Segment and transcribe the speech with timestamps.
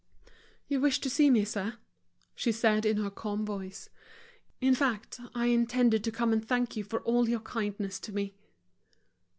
[0.67, 1.77] "You wished to see me, sir,"
[2.33, 3.89] she said in her calm voice.
[4.59, 8.33] "In fact, I intended to come and thank you for all your kindness to me."